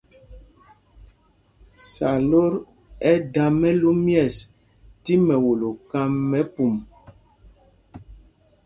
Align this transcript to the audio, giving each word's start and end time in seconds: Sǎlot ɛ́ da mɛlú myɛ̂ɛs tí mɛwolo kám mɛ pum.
Sǎlot 1.91 2.53
ɛ́ 3.11 3.17
da 3.33 3.43
mɛlú 3.59 3.89
myɛ̂ɛs 4.05 4.37
tí 5.03 5.13
mɛwolo 5.27 5.67
kám 5.89 6.11
mɛ 6.29 6.39
pum. 6.53 6.73